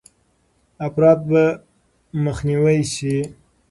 [0.87, 1.43] افراط به
[2.25, 3.15] مخنیوی شي.